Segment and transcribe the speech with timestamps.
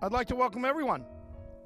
[0.00, 1.04] I'd like to welcome everyone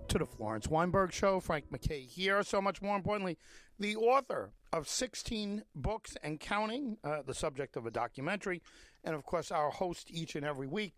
[0.09, 1.39] to the Florence Weinberg Show.
[1.39, 2.43] Frank MacKay here.
[2.43, 3.37] So much more importantly,
[3.79, 8.63] the author of 16 books and counting, uh, the subject of a documentary,
[9.05, 10.95] and of course, our host each and every week,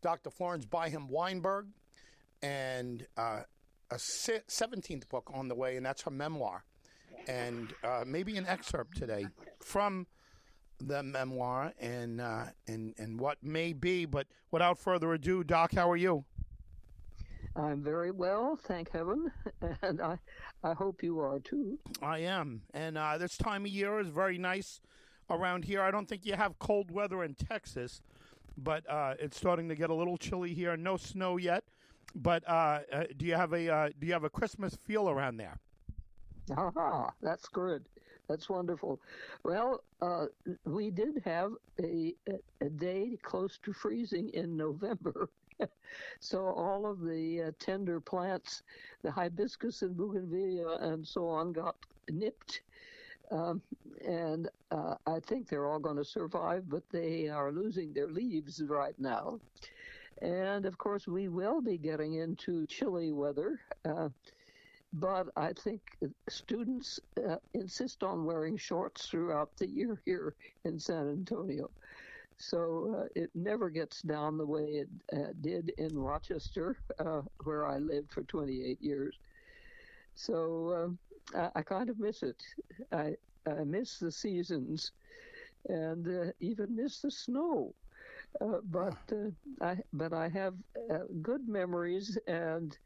[0.00, 0.30] Dr.
[0.30, 1.66] Florence Byham Weinberg,
[2.40, 3.40] and uh,
[3.90, 6.64] a 17th book on the way, and that's her memoir.
[7.28, 9.26] And uh, maybe an excerpt today
[9.62, 10.06] from
[10.80, 14.06] the memoir and, uh, and, and what may be.
[14.06, 16.24] But without further ado, Doc, how are you?
[17.60, 19.30] I'm very well, thank heaven,
[19.82, 20.18] and I,
[20.64, 21.78] I hope you are too.
[22.00, 24.80] I am, and uh, this time of year is very nice
[25.28, 25.82] around here.
[25.82, 28.00] I don't think you have cold weather in Texas,
[28.56, 30.74] but uh, it's starting to get a little chilly here.
[30.76, 31.64] No snow yet,
[32.14, 35.36] but uh, uh do you have a uh, do you have a Christmas feel around
[35.36, 35.58] there?
[36.56, 37.84] Ah, that's good.
[38.28, 39.00] That's wonderful.
[39.44, 40.26] Well, uh,
[40.64, 42.14] we did have a,
[42.60, 45.28] a day close to freezing in November.
[46.20, 48.62] so all of the uh, tender plants,
[49.02, 51.76] the hibiscus and bougainvillea and so on, got
[52.10, 52.62] nipped.
[53.30, 53.62] Um,
[54.04, 58.62] and uh, I think they're all going to survive, but they are losing their leaves
[58.62, 59.38] right now.
[60.20, 63.60] And of course, we will be getting into chilly weather.
[63.84, 64.08] Uh,
[64.92, 65.80] but I think
[66.28, 71.70] students uh, insist on wearing shorts throughout the year here in San Antonio.
[72.40, 77.66] So uh, it never gets down the way it uh, did in Rochester, uh, where
[77.66, 79.18] I lived for 28 years.
[80.14, 80.98] So um,
[81.34, 82.42] I, I, kind of miss it.
[82.92, 83.16] I,
[83.46, 84.92] I miss the seasons
[85.68, 87.74] and uh, even miss the snow.
[88.40, 90.54] Uh, but uh, I but I have
[91.20, 92.78] good memories and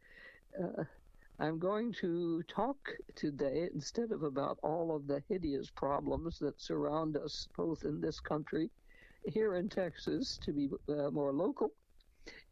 [1.39, 2.77] I'm going to talk
[3.14, 8.18] today instead of about all of the hideous problems that surround us both in this
[8.18, 8.70] country
[9.27, 11.73] here in Texas, to be uh, more local,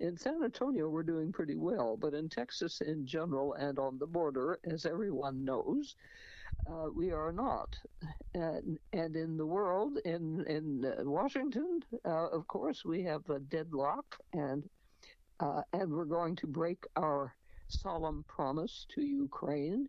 [0.00, 4.06] in San Antonio, we're doing pretty well, but in Texas in general and on the
[4.06, 5.96] border, as everyone knows,
[6.70, 7.76] uh, we are not.
[8.34, 13.40] And, and, in the world, in, in uh, Washington, uh, of course, we have a
[13.40, 14.68] deadlock, and,
[15.40, 17.34] uh, and we're going to break our
[17.68, 19.88] solemn promise to Ukraine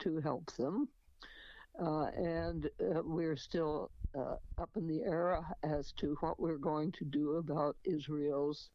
[0.00, 0.88] to help them.
[1.80, 6.90] Uh, and uh, we're still uh, up in the air as to what we're going
[6.92, 8.70] to do about Israel's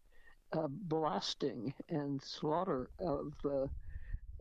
[0.54, 3.68] uh, blasting and slaughter of uh,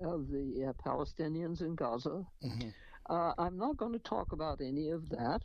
[0.00, 2.24] of the uh, Palestinians in Gaza.
[2.44, 2.68] Mm-hmm.
[3.08, 5.42] Uh, I'm not going to talk about any of that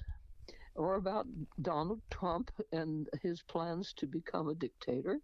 [0.75, 1.27] or about
[1.61, 5.19] Donald Trump and his plans to become a dictator.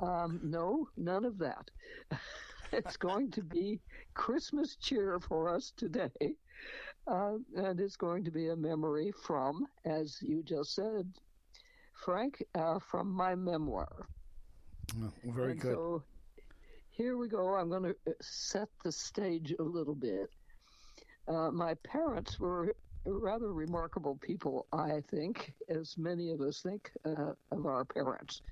[0.00, 1.70] Um, no, none of that.
[2.72, 3.80] it's going to be
[4.14, 6.36] Christmas cheer for us today.
[7.06, 11.06] Uh, and it's going to be a memory from, as you just said,
[11.94, 14.06] Frank, uh, from my memoir.
[15.02, 15.74] Oh, very and good.
[15.74, 16.02] So
[16.90, 17.54] here we go.
[17.54, 20.30] I'm going to uh, set the stage a little bit.
[21.28, 22.74] Uh, my parents were
[23.04, 28.42] rather remarkable people, I think, as many of us think uh, of our parents.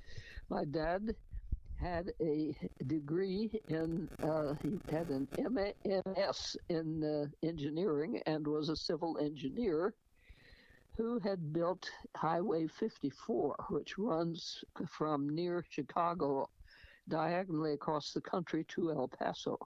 [0.48, 1.14] My dad
[1.84, 2.56] had a
[2.86, 9.94] degree in, uh, he had an MS in uh, engineering and was a civil engineer
[10.96, 16.48] who had built Highway 54, which runs from near Chicago
[17.08, 19.58] diagonally across the country to El Paso.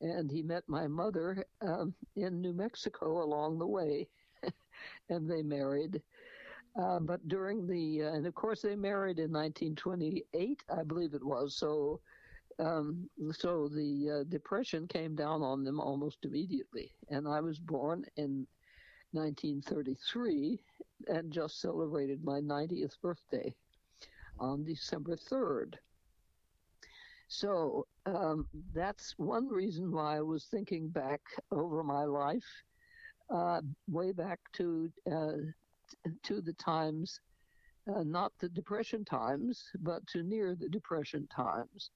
[0.00, 4.08] And he met my mother um, in New Mexico along the way,
[5.08, 6.02] and they married.
[6.76, 11.24] Uh, but during the, uh, and of course they married in 1928, I believe it
[11.24, 11.56] was.
[11.56, 12.00] So,
[12.58, 16.92] um, so the uh, depression came down on them almost immediately.
[17.10, 18.46] And I was born in
[19.12, 20.60] 1933
[21.08, 23.54] and just celebrated my 90th birthday
[24.40, 25.74] on December 3rd.
[27.28, 31.20] So um, that's one reason why I was thinking back
[31.50, 32.44] over my life,
[33.30, 35.32] uh, way back to uh,
[36.22, 37.20] to the times,
[37.94, 41.90] uh, not the Depression times, but to near the Depression times.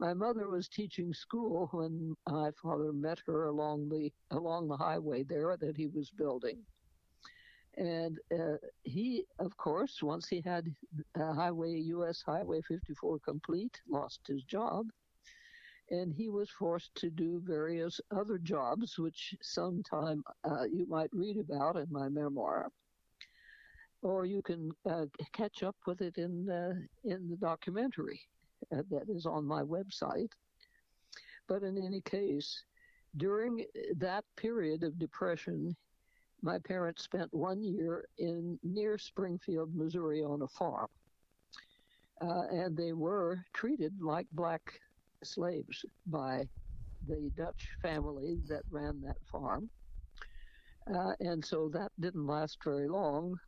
[0.00, 5.24] My mother was teaching school when my father met her along the along the highway
[5.24, 6.64] there that he was building.
[7.76, 10.74] And uh, he, of course, once he had
[11.18, 12.22] uh, Highway U.S.
[12.24, 14.86] Highway 54 complete, lost his job,
[15.90, 21.38] and he was forced to do various other jobs, which sometime uh, you might read
[21.38, 22.70] about in my memoir
[24.02, 26.74] or you can uh, catch up with it in uh,
[27.04, 28.20] in the documentary
[28.72, 30.32] uh, that is on my website.
[31.48, 32.64] But in any case,
[33.16, 33.64] during
[33.98, 35.76] that period of depression,
[36.42, 40.88] my parents spent one year in near Springfield, Missouri, on a farm.
[42.20, 44.62] uh, and they were treated like black
[45.24, 46.44] slaves by
[47.06, 49.70] the Dutch family that ran that farm.
[50.94, 53.38] Uh, and so that didn't last very long.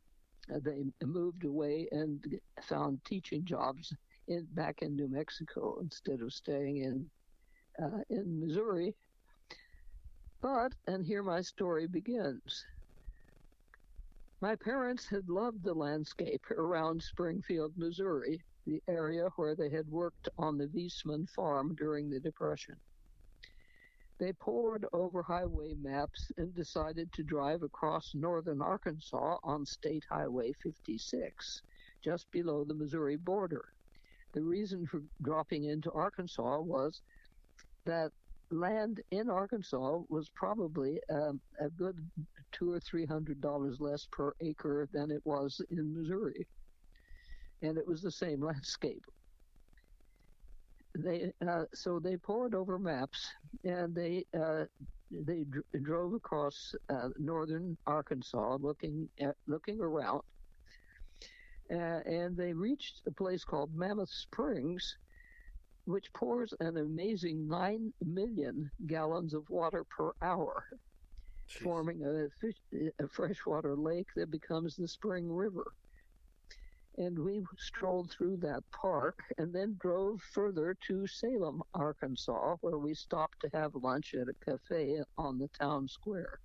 [0.53, 3.93] Uh, they moved away and found teaching jobs
[4.27, 7.09] in, back in New Mexico instead of staying in
[7.81, 8.95] uh, in Missouri.
[10.41, 12.65] But, and here my story begins.
[14.41, 20.29] My parents had loved the landscape around Springfield, Missouri, the area where they had worked
[20.37, 22.75] on the Viessmann farm during the Depression.
[24.21, 30.53] They pored over highway maps and decided to drive across northern Arkansas on State Highway
[30.61, 31.63] 56,
[32.03, 33.73] just below the Missouri border.
[34.33, 37.01] The reason for dropping into Arkansas was
[37.85, 38.11] that
[38.51, 41.97] land in Arkansas was probably um, a good
[42.51, 46.45] two or three hundred dollars less per acre than it was in Missouri,
[47.63, 49.03] and it was the same landscape
[50.97, 53.31] they uh, so they poured over maps
[53.63, 54.65] and they uh,
[55.11, 60.21] they dr- drove across uh, northern Arkansas, looking at, looking around,
[61.71, 64.97] uh, and they reached a place called Mammoth Springs,
[65.85, 70.63] which pours an amazing nine million gallons of water per hour,
[71.49, 71.63] Jeez.
[71.63, 72.57] forming a, fish,
[72.99, 75.73] a freshwater lake that becomes the Spring River
[76.97, 82.93] and we strolled through that park and then drove further to Salem, Arkansas, where we
[82.93, 86.39] stopped to have lunch at a cafe on the town square.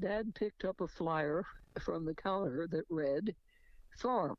[0.00, 1.44] Dad picked up a flyer
[1.80, 3.34] from the counter that read,
[3.98, 4.36] Farm,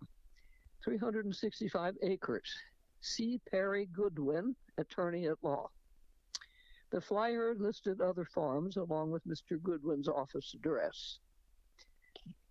[0.84, 2.54] 365 acres.
[3.02, 3.40] C.
[3.50, 5.70] Perry Goodwin, attorney at law.
[6.92, 9.62] The flyer listed other farms along with Mr.
[9.62, 11.20] Goodwin's office address.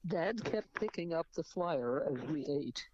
[0.07, 2.89] Dad kept picking up the flyer as we ate.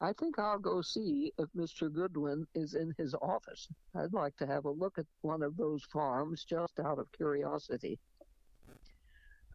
[0.00, 1.92] I think I'll go see if Mr.
[1.92, 3.68] Goodwin is in his office.
[3.94, 7.98] I'd like to have a look at one of those farms just out of curiosity.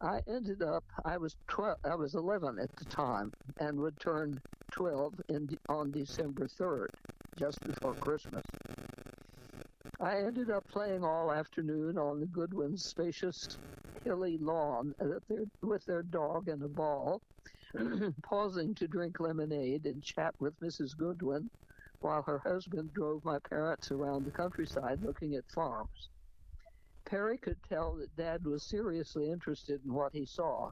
[0.00, 4.40] I ended up I was 12 I was 11 at the time and would turn
[4.70, 6.88] 12 in, on December 3rd
[7.36, 8.44] just before Christmas.
[10.00, 13.58] I ended up playing all afternoon on the Goodwin's spacious
[14.04, 15.18] hilly lawn uh,
[15.62, 17.22] with their dog and a ball,
[18.22, 20.96] pausing to drink lemonade and chat with Mrs.
[20.96, 21.50] Goodwin
[22.00, 26.10] while her husband drove my parents around the countryside looking at farms.
[27.04, 30.70] Perry could tell that Dad was seriously interested in what he saw.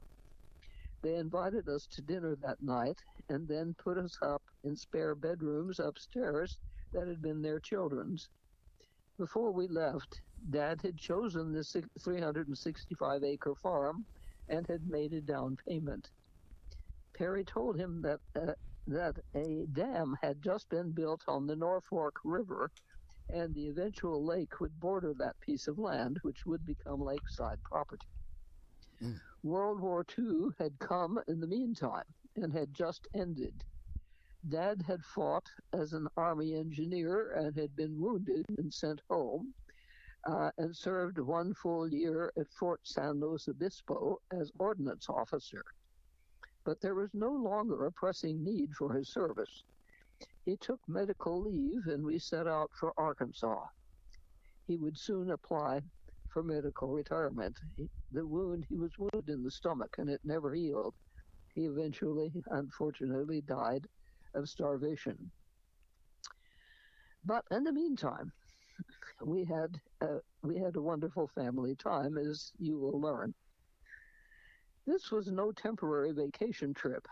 [1.01, 2.99] They invited us to dinner that night
[3.29, 6.57] and then put us up in spare bedrooms upstairs
[6.93, 8.29] that had been their children's.
[9.17, 14.05] Before we left, Dad had chosen this 365 acre farm
[14.47, 16.11] and had made a down payment.
[17.17, 18.53] Perry told him that uh,
[18.87, 22.71] that a dam had just been built on the Norfork River,
[23.29, 28.07] and the eventual lake would border that piece of land, which would become lakeside property.
[29.01, 29.19] Mm.
[29.43, 32.05] World War II had come in the meantime
[32.35, 33.63] and had just ended.
[34.47, 39.53] Dad had fought as an Army engineer and had been wounded and sent home
[40.27, 45.63] uh, and served one full year at Fort San Luis Obispo as ordnance officer.
[46.65, 49.63] But there was no longer a pressing need for his service.
[50.45, 53.65] He took medical leave and we set out for Arkansas.
[54.67, 55.81] He would soon apply
[56.27, 57.57] for medical retirement.
[57.77, 60.93] He, the wound, he was wounded in the stomach and it never healed.
[61.55, 63.87] He eventually, unfortunately, died
[64.33, 65.31] of starvation.
[67.23, 68.31] But in the meantime,
[69.23, 73.33] we had uh, we had a wonderful family time, as you will learn.
[74.85, 77.07] This was no temporary vacation trip.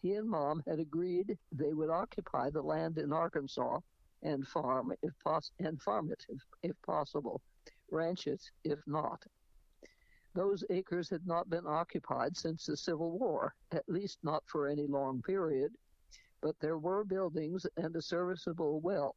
[0.00, 3.80] He and Mom had agreed they would occupy the land in Arkansas
[4.22, 7.40] and farm if pos- and farm it if, if possible,
[7.90, 9.22] ranch it if not.
[10.34, 14.86] Those acres had not been occupied since the Civil War, at least not for any
[14.86, 15.72] long period,
[16.40, 19.14] but there were buildings and a serviceable well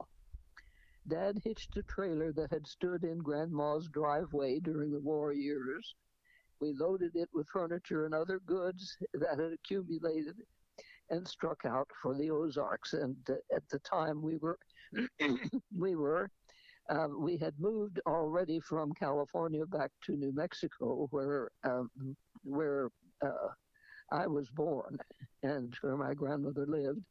[1.08, 5.96] Dad hitched a trailer that had stood in Grandma's driveway during the war years.
[6.62, 10.36] We loaded it with furniture and other goods that had accumulated
[11.10, 12.94] and struck out for the Ozarks.
[12.94, 13.16] And
[13.54, 14.58] at the time, we were
[15.78, 16.30] we were
[16.90, 21.90] uh, we had moved already from California back to New Mexico, where um,
[22.44, 22.90] where
[23.26, 23.50] uh,
[24.12, 24.98] I was born
[25.44, 27.02] and where my grandmother lived,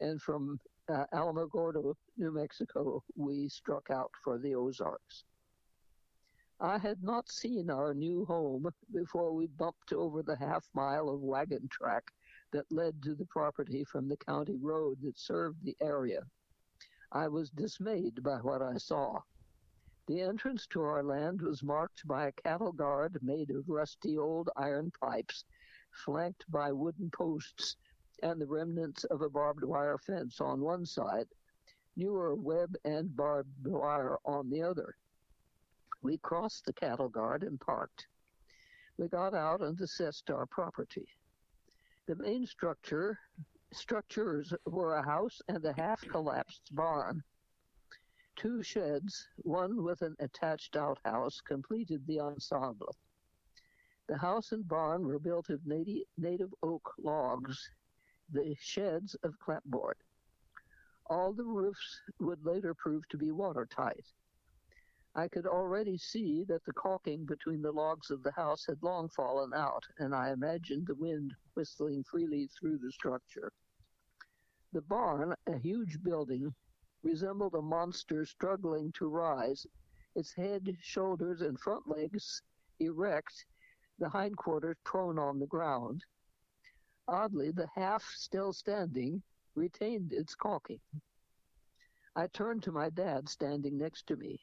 [0.00, 5.24] and from uh, Alamogordo, New Mexico, we struck out for the Ozarks.
[6.60, 11.20] I had not seen our new home before we bumped over the half mile of
[11.20, 12.04] wagon track
[12.52, 16.22] that led to the property from the county road that served the area.
[17.10, 19.20] I was dismayed by what I saw.
[20.06, 24.50] The entrance to our land was marked by a cattle guard made of rusty old
[24.56, 25.44] iron pipes,
[26.04, 27.76] flanked by wooden posts
[28.24, 31.28] and the remnants of a barbed wire fence on one side,
[31.94, 34.96] newer web and barbed wire on the other.
[36.00, 38.06] We crossed the cattle guard and parked.
[38.96, 41.06] We got out and assessed our property.
[42.06, 43.18] The main structure
[43.72, 47.22] structures were a house and a half collapsed barn.
[48.36, 52.96] Two sheds, one with an attached outhouse, completed the ensemble.
[54.06, 57.70] The house and barn were built of native, native oak logs,
[58.32, 59.96] the sheds of clapboard.
[61.06, 64.06] All the roofs would later prove to be watertight.
[65.14, 69.08] I could already see that the caulking between the logs of the house had long
[69.10, 73.52] fallen out, and I imagined the wind whistling freely through the structure.
[74.72, 76.52] The barn, a huge building,
[77.04, 79.66] resembled a monster struggling to rise,
[80.16, 82.42] its head, shoulders, and front legs
[82.80, 83.46] erect,
[84.00, 86.04] the hindquarters prone on the ground.
[87.06, 89.22] Oddly, the half still standing
[89.54, 90.80] retained its caulking.
[92.16, 94.40] I turned to my dad standing next to me.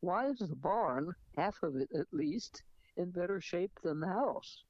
[0.00, 2.62] Why is the barn, half of it at least,
[2.96, 4.64] in better shape than the house?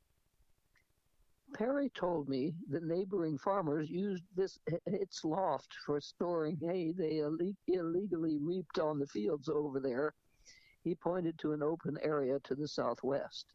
[1.54, 7.54] Perry told me the neighboring farmers used this its loft for storing hay they Ill-
[7.66, 10.14] illegally reaped on the fields over there.
[10.84, 13.46] He pointed to an open area to the southwest.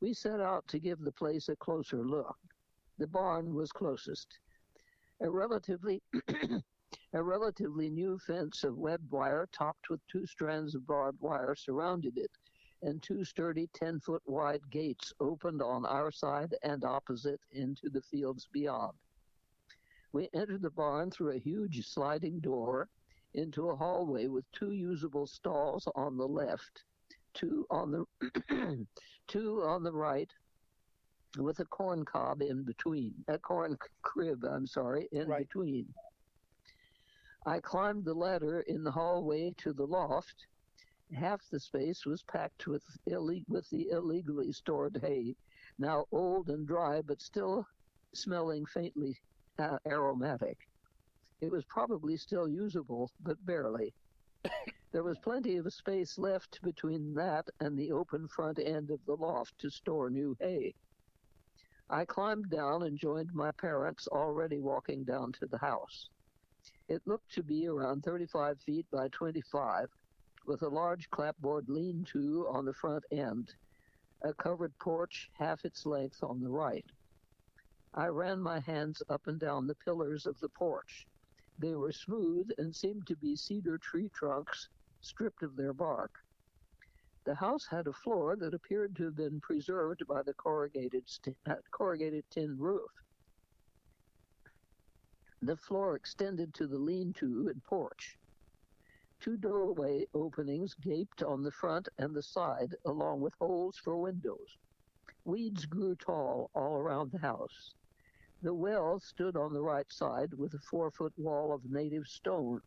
[0.00, 2.36] We set out to give the place a closer look.
[2.98, 4.38] The barn was closest.
[5.20, 6.02] A relatively
[7.14, 12.18] A relatively new fence of webbed wire topped with two strands of barbed wire surrounded
[12.18, 12.30] it,
[12.82, 18.02] and two sturdy 10 foot wide gates opened on our side and opposite into the
[18.02, 18.96] fields beyond.
[20.12, 22.90] We entered the barn through a huge sliding door
[23.32, 26.84] into a hallway with two usable stalls on the left,
[27.38, 28.86] two on the
[29.28, 30.30] two on the right,
[31.38, 35.46] with a corn cob in between, a corn crib, I'm sorry, in Right.
[35.46, 35.86] between.
[37.46, 40.34] I climbed the ladder in the hallway to the loft.
[41.14, 45.34] Half the space was packed with, with the illegally stored hay,
[45.78, 47.64] now old and dry, but still
[48.14, 49.16] smelling faintly
[49.58, 50.58] uh, aromatic.
[51.40, 53.94] It was probably still usable, but barely.
[54.90, 59.16] There was plenty of space left between that and the open front end of the
[59.16, 60.76] loft to store new hay.
[61.90, 66.08] I climbed down and joined my parents already walking down to the house.
[66.88, 69.90] It looked to be around 35 feet by 25,
[70.46, 73.54] with a large clapboard lean to on the front end,
[74.22, 76.90] a covered porch half its length on the right.
[77.92, 81.06] I ran my hands up and down the pillars of the porch.
[81.58, 84.70] They were smooth and seemed to be cedar tree trunks
[85.08, 86.12] stripped of their bark.
[87.24, 91.36] The house had a floor that appeared to have been preserved by the corrugated, st-
[91.46, 92.90] uh, corrugated tin roof.
[95.42, 98.18] The floor extended to the lean-to and porch.
[99.20, 104.58] Two doorway openings gaped on the front and the side, along with holes for windows.
[105.24, 107.74] Weeds grew tall all around the house.
[108.42, 112.60] The well stood on the right side with a four-foot wall of native stone,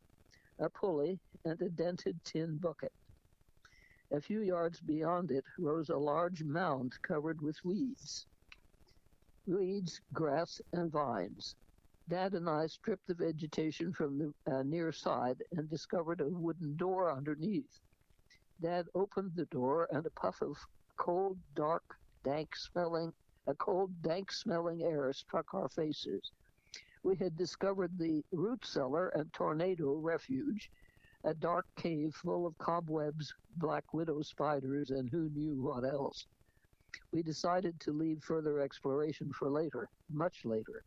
[0.62, 2.94] a pulley, and a dented tin bucket.
[4.12, 8.27] A few yards beyond it rose a large mound covered with weeds.
[9.48, 11.56] Weeds, grass, and vines.
[12.08, 16.77] Dad and I stripped the vegetation from the uh, near side and discovered a wooden
[16.77, 17.82] door underneath.
[18.62, 20.58] Dad opened the door and a puff of
[20.98, 21.84] cold, dark,
[22.24, 23.13] dank smelling,
[23.48, 26.32] a cold, dank smelling air struck our faces.
[27.03, 30.70] We had discovered the root cellar and tornado refuge,
[31.24, 36.27] a dark cave full of cobwebs, black widow spiders, and who knew what else.
[37.12, 40.84] We decided to leave further exploration for later, much later.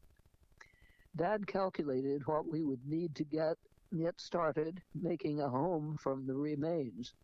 [1.17, 3.57] Dad calculated what we would need to get
[3.97, 7.15] get started making a home from the remains.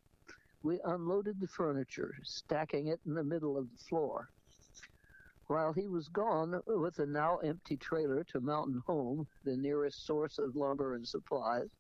[0.63, 4.29] We unloaded the furniture, stacking it in the middle of the floor.
[5.51, 10.39] While he was gone with the now empty trailer to Mountain Home, the nearest source
[10.39, 11.77] of lumber and supplies,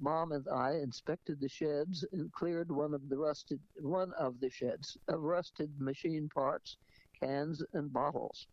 [0.00, 4.50] Mom and I inspected the sheds and cleared one of the rusted one of the
[4.50, 6.76] sheds of rusted machine parts,
[7.20, 8.48] cans, and bottles.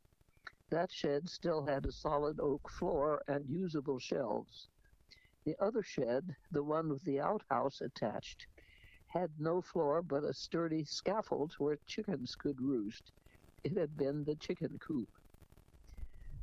[0.69, 4.69] That shed still had a solid oak floor and usable shelves.
[5.43, 8.45] The other shed, the one with the outhouse attached,
[9.07, 13.11] had no floor but a sturdy scaffold where chickens could roost.
[13.65, 15.09] It had been the chicken coop.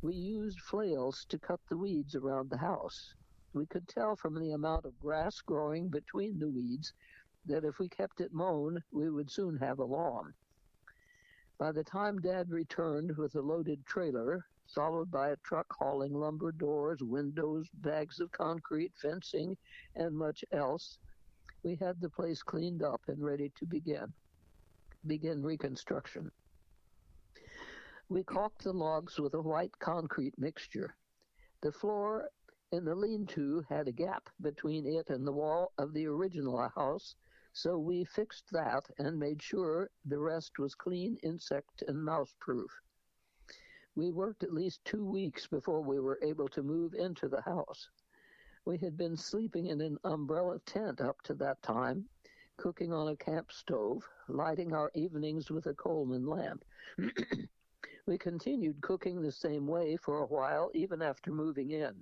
[0.02, 3.14] We used flails to cut the weeds around the house.
[3.52, 6.92] We could tell from the amount of grass growing between the weeds
[7.46, 10.34] that if we kept it mown, we would soon have a lawn.
[11.58, 16.50] By the time Dad returned with a loaded trailer, followed by a truck hauling lumber,
[16.50, 19.56] doors, windows, bags of concrete, fencing,
[19.94, 20.98] and much else,
[21.62, 24.12] we had the place cleaned up and ready to begin
[25.06, 26.32] begin reconstruction.
[28.12, 30.94] We caulked the logs with a white concrete mixture.
[31.62, 32.28] The floor
[32.70, 37.16] in the lean-to had a gap between it and the wall of the original house,
[37.54, 42.70] so we fixed that and made sure the rest was clean, insect, and mouse-proof.
[43.94, 47.88] We worked at least two weeks before we were able to move into the house.
[48.66, 52.10] We had been sleeping in an umbrella tent up to that time,
[52.58, 56.62] cooking on a camp stove, lighting our evenings with a Coleman lamp.
[58.06, 61.94] we continued cooking the same way for a while, even after moving in.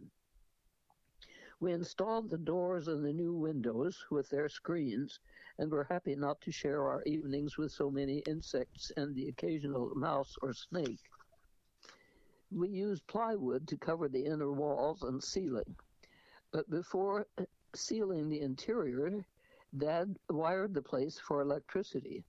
[1.61, 5.21] We installed the doors and the new windows with their screens
[5.59, 9.95] and were happy not to share our evenings with so many insects and the occasional
[9.95, 11.11] mouse or snake.
[12.51, 15.77] We used plywood to cover the inner walls and ceiling.
[16.51, 17.27] But before
[17.75, 19.25] sealing the interior,
[19.77, 22.25] Dad wired the place for electricity.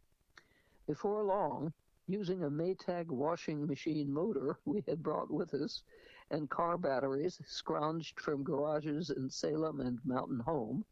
[0.86, 1.74] Before long,
[2.12, 5.84] using a Maytag washing machine motor we had brought with us
[6.32, 10.86] and car batteries scrounged from garages in Salem and Mountain Home,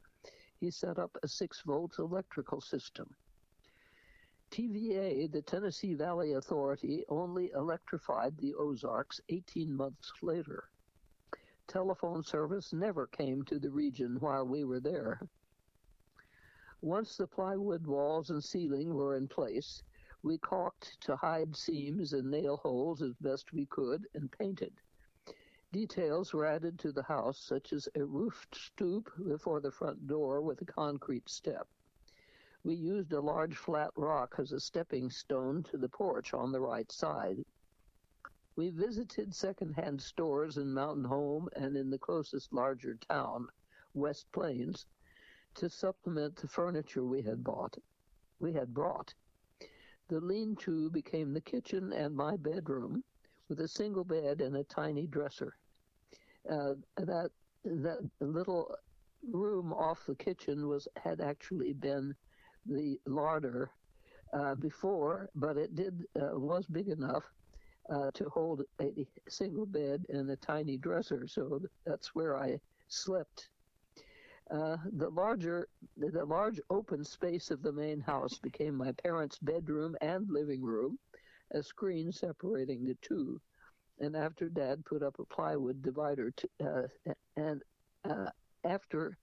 [0.59, 3.15] he set up a 6 volt electrical system.
[4.51, 10.65] TVA, the Tennessee Valley Authority, only electrified the Ozarks 18 months later.
[11.67, 15.21] Telephone service never came to the region while we were there.
[16.81, 19.83] Once the plywood walls and ceiling were in place,
[20.21, 24.73] we caulked to hide seams and nail holes as best we could and painted.
[25.71, 30.41] Details were added to the house, such as a roofed stoop before the front door
[30.41, 31.67] with a concrete step.
[32.63, 36.59] We used a large flat rock as a stepping stone to the porch on the
[36.59, 37.45] right side.
[38.55, 43.47] We visited second-hand stores in Mountain Home and in the closest larger town,
[43.93, 44.85] West Plains,
[45.55, 47.77] to supplement the furniture we had bought.
[48.39, 49.13] We had brought.
[50.09, 53.03] The lean-to became the kitchen and my bedroom,
[53.47, 55.53] with a single bed and a tiny dresser.
[56.49, 57.31] Uh, that
[57.63, 58.75] that little
[59.31, 62.15] room off the kitchen was had actually been
[62.65, 63.71] the larder
[64.33, 67.23] uh, before, but it did uh, was big enough
[67.89, 71.27] uh, to hold a single bed and a tiny dresser.
[71.27, 73.49] So that's where I slept
[74.51, 79.95] uh, the larger, the large open space of the main house became my parents' bedroom
[80.01, 80.97] and living room,
[81.51, 83.39] a screen separating the two.
[83.99, 86.33] And after Dad put up a plywood divider,
[86.63, 86.83] uh,
[87.35, 87.61] and
[88.05, 88.29] uh,
[88.63, 89.17] after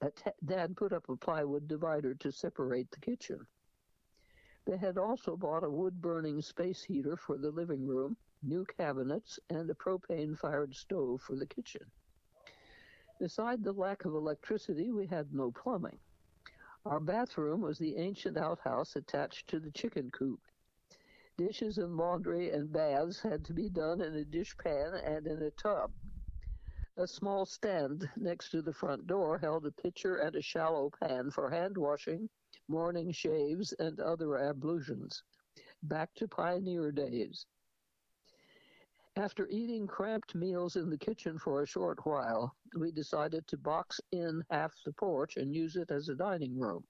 [0.00, 3.38] uh, t- Dad put up a plywood divider to separate the kitchen.
[4.64, 9.40] They had also bought a wood burning space heater for the living room, new cabinets,
[9.50, 11.90] and a propane fired stove for the kitchen.
[13.22, 16.00] Beside the lack of electricity, we had no plumbing.
[16.84, 20.40] Our bathroom was the ancient outhouse attached to the chicken coop.
[21.36, 25.52] Dishes and laundry and baths had to be done in a dishpan and in a
[25.52, 25.92] tub.
[26.96, 31.30] A small stand next to the front door held a pitcher and a shallow pan
[31.30, 32.28] for hand washing,
[32.66, 35.22] morning shaves, and other ablutions.
[35.84, 37.46] Back to pioneer days.
[39.16, 44.00] After eating cramped meals in the kitchen for a short while, we decided to box
[44.10, 46.82] in half the porch and use it as a dining room.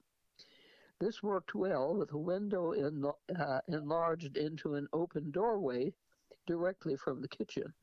[1.01, 5.93] This worked well with a window in, uh, enlarged into an open doorway
[6.47, 7.75] directly from the kitchen.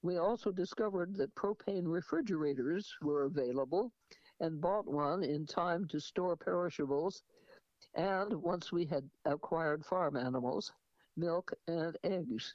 [0.00, 3.92] We also discovered that propane refrigerators were available
[4.40, 7.22] and bought one in time to store perishables
[7.92, 10.72] and once we had acquired farm animals,
[11.14, 12.54] milk and eggs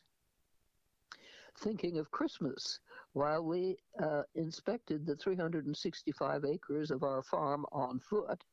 [1.58, 2.80] thinking of Christmas
[3.14, 8.44] while we uh, inspected the 365 acres of our farm on foot.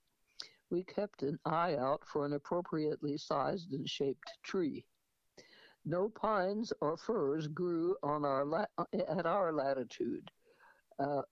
[0.71, 4.85] We kept an eye out for an appropriately sized and shaped tree.
[5.85, 10.31] No pines or firs grew on our la- at our latitude,
[10.99, 11.23] uh,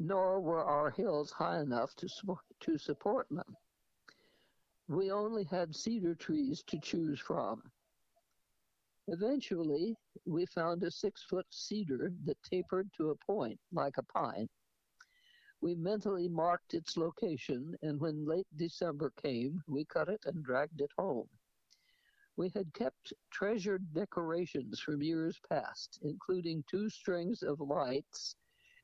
[0.00, 3.56] nor were our hills high enough to, su- to support them.
[4.88, 7.62] We only had cedar trees to choose from.
[9.08, 14.48] Eventually, we found a six foot cedar that tapered to a point like a pine.
[15.60, 20.80] We mentally marked its location, and when late December came, we cut it and dragged
[20.80, 21.28] it home.
[22.36, 28.36] We had kept treasured decorations from years past, including two strings of lights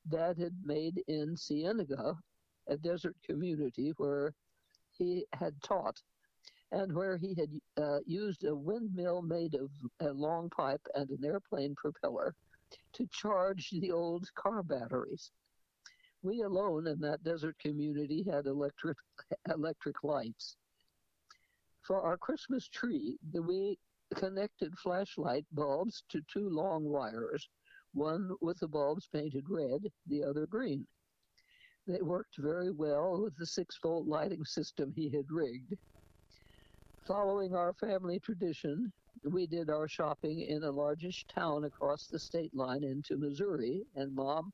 [0.08, 2.16] Dad had made in Cienega,
[2.66, 4.34] a desert community where
[4.90, 6.02] he had taught
[6.72, 7.50] and where he had
[7.82, 12.34] uh, used a windmill made of a long pipe and an airplane propeller
[12.94, 15.30] to charge the old car batteries.
[16.22, 18.96] We alone in that desert community had electric
[19.50, 20.56] electric lights.
[21.82, 23.78] For our Christmas tree, we
[24.14, 27.48] connected flashlight bulbs to two long wires,
[27.92, 30.86] one with the bulbs painted red, the other green.
[31.86, 35.74] They worked very well with the six volt lighting system he had rigged.
[37.06, 38.92] Following our family tradition,
[39.24, 44.14] we did our shopping in a largish town across the state line into Missouri, and
[44.14, 44.52] Mom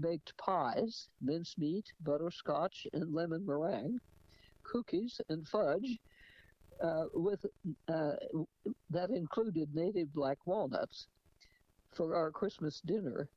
[0.00, 4.00] baked pies, mincemeat, butterscotch, and lemon meringue,
[4.62, 5.98] cookies and fudge,
[6.82, 7.44] uh, with
[7.88, 8.12] uh,
[8.88, 11.08] that included native black walnuts
[11.90, 13.28] for our Christmas dinner.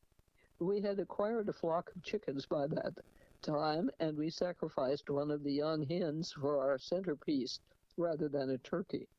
[0.60, 2.94] We had acquired a flock of chickens by that
[3.42, 7.60] time, and we sacrificed one of the young hens for our centerpiece
[7.98, 9.10] rather than a turkey.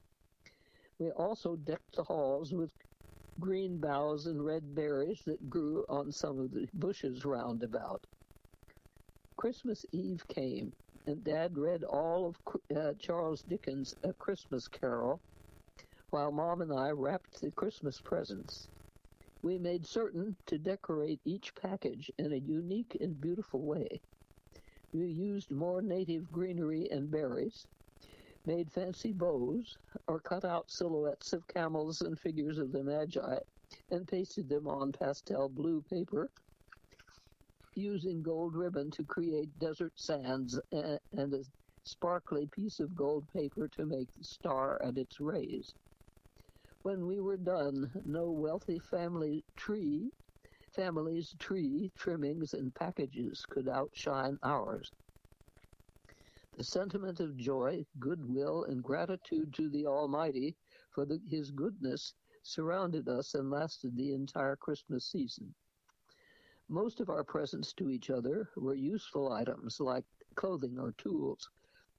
[0.99, 2.73] We also decked the halls with
[3.41, 8.07] green boughs and red berries that grew on some of the bushes round about.
[9.37, 10.75] Christmas Eve came,
[11.07, 12.41] and Dad read all of
[12.75, 15.23] uh, Charles Dickens' A Christmas Carol,
[16.11, 18.71] while Mom and I wrapped the Christmas presents.
[19.43, 24.03] We made certain to decorate each package in a unique and beautiful way.
[24.93, 27.69] We used more native greenery and berries,
[28.47, 29.79] made fancy bows,
[30.09, 33.41] or cut out silhouettes of camels and figures of the Magi,
[33.91, 36.33] and pasted them on pastel blue paper,
[37.77, 41.45] using gold ribbon to create desert sands and a
[41.85, 45.75] sparkly piece of gold paper to make the star and its rays.
[46.83, 50.13] When we were done, no wealthy family tree,
[50.75, 54.93] family's tree trimmings and packages could outshine ours.
[56.57, 60.57] The sentiment of joy, goodwill, and gratitude to the Almighty
[60.91, 65.55] for the, His goodness surrounded us and lasted the entire Christmas season.
[66.71, 71.51] Most of our presents to each other were useful items like clothing or tools,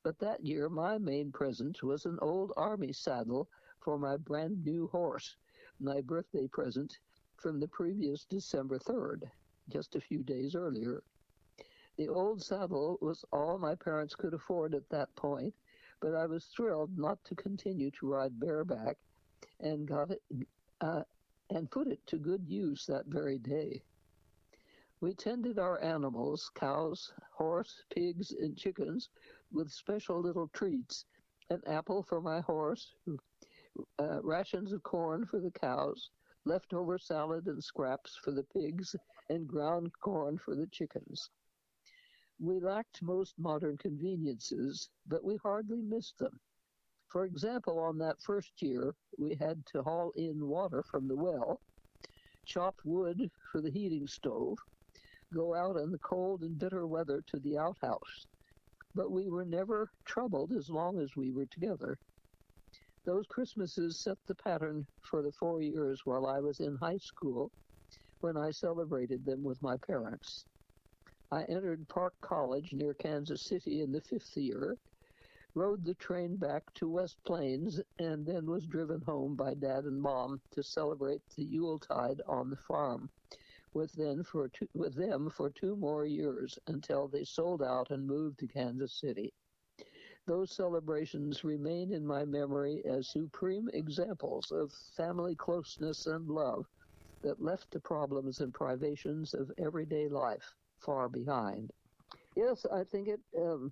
[0.02, 3.48] but that year my main present was an old army saddle
[3.80, 5.38] for my brand new horse,
[5.80, 6.98] my birthday present
[7.36, 9.30] from the previous December 3rd,
[9.70, 11.04] just a few days earlier.
[11.98, 15.56] The old saddle was all my parents could afford at that point,
[16.00, 18.98] but I was thrilled not to continue to ride bareback
[19.60, 20.22] and got it
[20.82, 21.04] uh,
[21.50, 23.82] and put it to good use that very day.
[25.00, 29.10] We tended our animals, cows, horse, pigs, and chickens,
[29.52, 31.06] with special little treats
[31.50, 32.94] an apple for my horse,
[34.00, 36.12] uh, rations of corn for the cows,
[36.46, 38.96] leftover salad and scraps for the pigs,
[39.30, 41.30] and ground corn for the chickens.
[42.40, 46.42] We lacked most modern conveniences, but we hardly missed them.
[47.10, 51.62] For example, on that first year, we had to haul in water from the well,
[52.46, 54.58] chop wood for the heating stove,
[55.34, 58.28] go out in the cold and bitter weather to the outhouse.
[58.94, 61.98] But we were never troubled as long as we were together.
[63.06, 67.52] Those Christmases set the pattern for the four years while I was in high school
[68.20, 70.46] when I celebrated them with my parents.
[71.30, 74.78] I entered Park College near Kansas City in the fifth year,
[75.56, 80.02] rode the train back to West Plains, and then was driven home by Dad and
[80.02, 83.12] Mom to celebrate the Yuletide on the farm
[83.74, 88.08] with, them for two, with them for two more years until they sold out and
[88.08, 89.34] moved to Kansas City.
[90.28, 96.66] Those celebrations remain in my memory as supreme examples of family closeness and love
[97.22, 101.72] that left the problems and privations of everyday life far behind.
[102.36, 103.72] Yes, I think it um,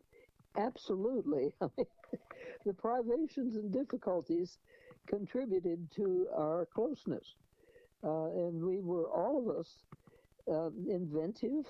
[0.57, 1.53] absolutely.
[2.65, 4.57] the privations and difficulties
[5.07, 7.35] contributed to our closeness.
[8.03, 9.83] Uh, and we were all of us
[10.51, 11.65] uh, inventive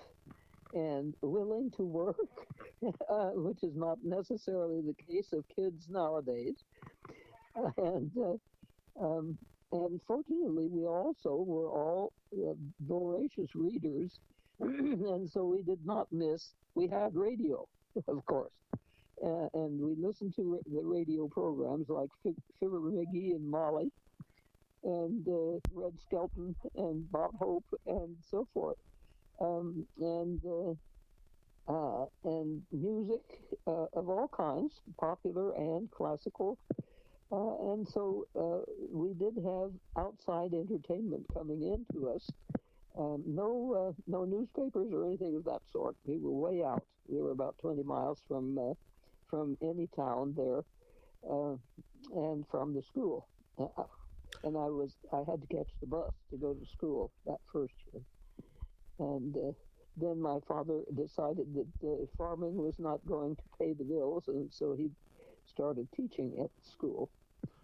[0.74, 2.16] and willing to work,
[3.10, 6.64] uh, which is not necessarily the case of kids nowadays.
[7.78, 9.38] and uh, um,
[9.72, 12.54] and fortunately, we also were all uh,
[12.88, 14.20] voracious readers
[14.60, 16.54] and so we did not miss.
[16.76, 17.68] We had radio,
[18.08, 18.54] of course,
[19.24, 22.10] uh, and we listened to the radio programs like
[22.60, 23.92] Fibber McGee and Molly,
[24.84, 28.78] and uh, Red Skelton and Bob Hope and so forth,
[29.42, 30.74] um, and uh,
[31.68, 33.24] uh and music
[33.68, 36.58] uh, of all kinds, popular and classical.
[37.32, 38.26] Uh, and so
[38.92, 42.30] we did have outside entertainment coming into us.
[42.98, 45.96] Um, no, uh, no newspapers or anything of that sort.
[46.06, 46.84] We were way out.
[47.08, 48.74] We were about 20 miles from uh,
[49.30, 50.64] from any town there,
[51.30, 51.56] uh,
[52.16, 53.28] and from the school.
[53.60, 53.84] Uh,
[54.44, 57.74] and I was I had to catch the bus to go to school that first
[57.92, 58.02] year,
[59.00, 59.36] and
[59.98, 64.74] then my father decided that farming was not going to pay the bills, and so
[64.74, 64.90] he
[65.46, 67.10] started teaching at the school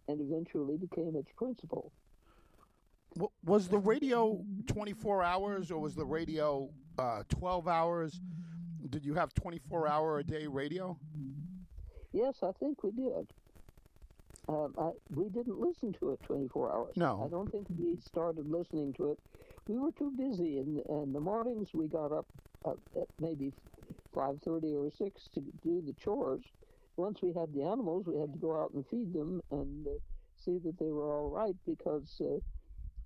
[0.07, 1.91] and eventually became its principal.
[3.43, 8.21] Was the radio 24 hours or was the radio uh, 12 hours?
[8.89, 10.97] Did you have 24 hour a day radio?
[12.13, 13.27] Yes, I think we did.
[14.47, 16.93] Um, I, we didn't listen to it 24 hours.
[16.95, 17.23] No.
[17.25, 19.19] I don't think we started listening to it.
[19.67, 22.25] We were too busy, and in the mornings we got up
[22.65, 23.53] uh, at maybe
[24.15, 26.43] 5.30 or 6 to do the chores
[26.97, 29.91] once we had the animals, we had to go out and feed them and uh,
[30.37, 32.37] see that they were all right because, uh,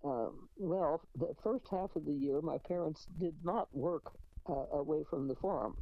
[0.05, 4.17] uh, well, the first half of the year, my parents did not work
[4.49, 5.77] uh, away from the farm.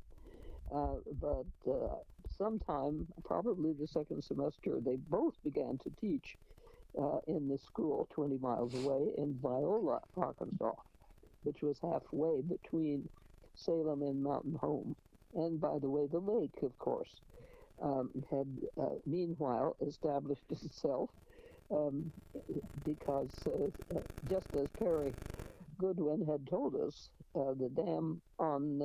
[0.74, 1.98] Uh, but uh,
[2.30, 6.38] sometime, probably the second semester, they both began to teach
[7.28, 10.74] in the school 20 miles away in Viola, Arkansas,
[11.44, 13.10] which was halfway between
[13.56, 14.96] Salem and Mountain Home.
[15.34, 17.22] And by the way, the lake, of course
[17.82, 18.48] um, had
[18.82, 21.12] uh, meanwhile established itself
[21.72, 22.12] um,
[22.86, 25.16] because uh, uh, just as Perry
[25.78, 28.80] Goodwin had told us, uh, the dam on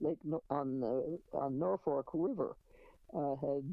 [0.00, 0.82] Lake no- on
[1.32, 2.56] on Norfork River
[3.40, 3.64] had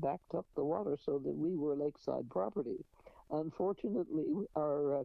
[0.00, 2.84] backed up the water so that we were lakeside property.
[3.30, 5.04] Unfortunately, our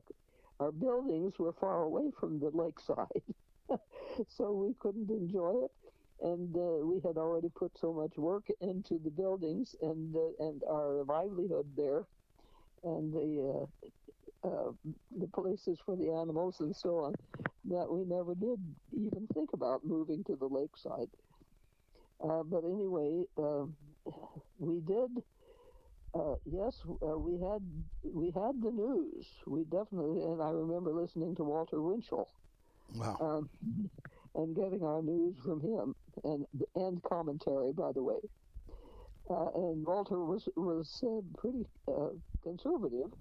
[0.60, 3.24] our buildings were far away from the lakeside,
[4.28, 5.72] so we couldn't enjoy it
[6.22, 10.64] and uh, we had already put so much work into the buildings and uh, and
[10.70, 12.06] our livelihood there,
[12.84, 13.66] and the
[14.44, 14.72] uh, uh,
[15.18, 17.14] the places for the animals and so on,
[17.66, 18.60] that we never did
[18.92, 21.10] even think about moving to the lakeside.
[22.24, 23.76] Uh, but anyway, um,
[24.60, 25.10] we did.
[26.14, 27.62] Uh, yes, we had
[28.04, 29.28] we had the news.
[29.48, 32.30] We definitely, and I remember listening to Walter Winchell.
[32.94, 33.18] Wow.
[33.20, 33.90] Um,
[34.36, 38.20] and getting our news from him and and commentary, by the way.
[39.30, 42.10] Uh, and Walter was was uh, pretty uh,
[42.44, 43.12] conservative,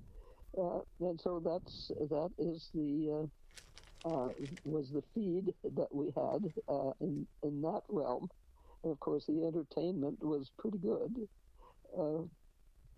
[0.59, 3.29] uh, and so that's that is the
[4.05, 4.29] uh, uh,
[4.65, 6.43] was the feed that we had
[7.01, 8.29] in in that realm.
[8.83, 11.15] And of course, the entertainment was pretty good,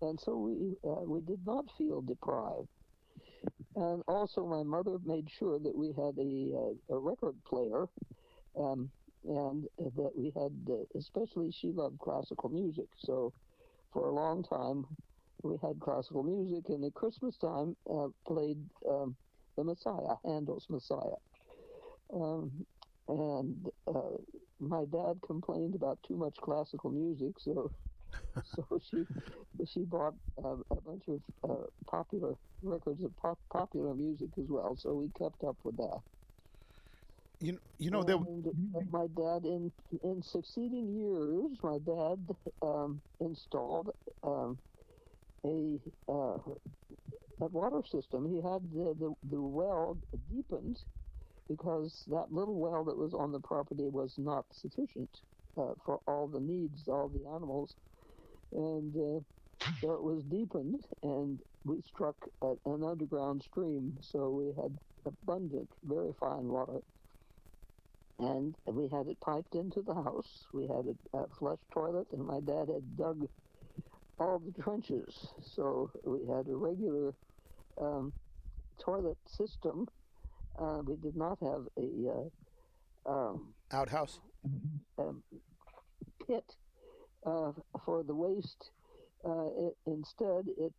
[0.01, 2.69] and so we we did not feel deprived.
[3.75, 7.85] And also, my mother made sure that we had a, a record player,
[8.57, 8.89] um,
[9.25, 12.87] and that we had, uh, especially she loved classical music.
[12.97, 13.33] So,
[13.93, 14.85] for a long time,
[15.43, 18.59] we had classical music, and at Christmas time, uh, played
[18.89, 19.17] um,
[19.57, 21.17] the Messiah, Handel's Messiah.
[22.13, 22.65] Um,
[23.07, 24.17] and uh,
[24.59, 27.71] my dad complained about too much classical music, so
[28.43, 29.05] so she
[29.65, 34.75] she bought uh, a bunch of uh, popular records of pop, popular music as well.
[34.77, 36.01] So we kept up with that.
[37.39, 38.17] You you know there.
[38.91, 42.27] My dad in in succeeding years, my dad
[42.61, 43.91] um, installed
[44.23, 44.61] um,
[45.45, 46.39] a uh,
[47.41, 48.27] a water system.
[48.27, 50.85] He had the, the the well deepened
[51.49, 55.21] because that little well that was on the property was not sufficient
[55.57, 57.75] uh, for all the needs, all the animals
[58.51, 59.21] and uh,
[59.81, 66.13] so it was deepened, and we struck an underground stream, so we had abundant, very
[66.13, 66.81] fine water.
[68.19, 70.45] And we had it piped into the house.
[70.53, 73.27] We had a, a flush toilet, and my dad had dug
[74.17, 77.13] all the trenches, so we had a regular
[77.81, 78.13] um,
[78.79, 79.87] toilet system.
[80.57, 82.29] Uh, we did not have a
[83.07, 84.21] uh, um, outhouse
[84.97, 85.21] um,
[86.25, 86.55] pit
[87.25, 87.51] uh,
[87.83, 88.71] for the waste.
[89.25, 90.71] Uh, it, instead, it,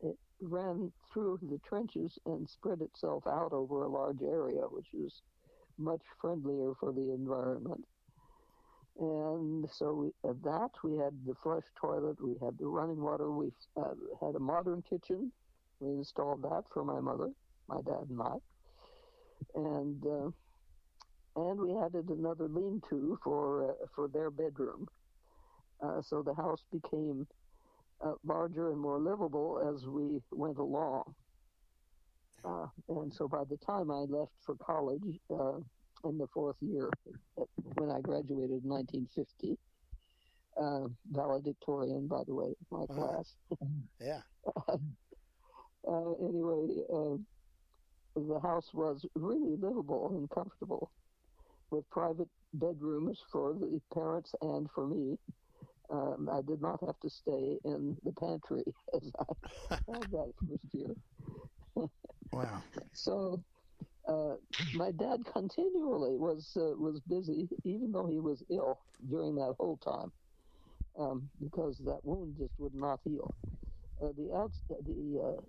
[0.00, 5.22] it ran through the trenches and spread itself out over a large area, which is
[5.80, 7.84] much friendlier for the environment.
[8.98, 13.30] And so we, at that, we had the flush toilet, we had the running water,
[13.30, 15.32] we uh, had a modern kitchen.
[15.80, 17.30] We installed that for my mother,
[17.66, 18.34] my dad, and I.
[19.54, 20.30] And uh,
[21.36, 24.86] and we added another lean-to for uh, for their bedroom.
[25.82, 27.26] Uh, so the house became
[28.04, 31.14] uh, larger and more livable as we went along.
[32.44, 35.58] Uh, and so by the time I left for college uh,
[36.04, 36.90] in the fourth year,
[37.76, 39.58] when I graduated in 1950,
[40.60, 42.94] uh, valedictorian, by the way, my Uh-huh.
[42.94, 43.36] class.
[44.00, 44.22] Yeah.
[44.68, 47.16] uh, anyway, uh,
[48.16, 50.90] the house was really livable and comfortable,
[51.70, 55.18] with private bedrooms for the parents and for me.
[55.90, 59.12] Um, I did not have to stay in the pantry as
[59.70, 60.94] I had that first year.
[62.32, 62.62] Wow.
[62.92, 63.44] So
[64.06, 64.36] uh,
[64.72, 69.76] my dad continually was uh, was busy, even though he was ill during that whole
[69.78, 70.12] time,
[70.98, 73.34] um, because that wound just would not heal.
[74.00, 75.42] Uh, the out the uh,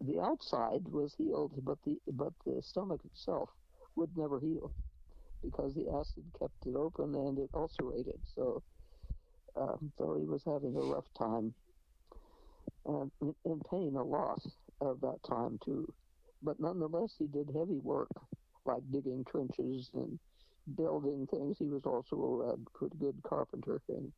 [0.00, 3.50] the outside was healed, but the but the stomach itself
[3.96, 4.74] would never heal
[5.42, 8.20] because the acid kept it open and it ulcerated.
[8.24, 8.62] So
[9.56, 11.54] um, so he was having a rough time
[12.84, 14.40] and in, in pain a lot
[14.86, 15.92] of that time too.
[16.42, 18.10] But nonetheless, he did heavy work
[18.64, 20.18] like digging trenches and
[20.76, 21.56] building things.
[21.58, 23.80] He was also a pretty good carpenter.
[23.88, 24.12] And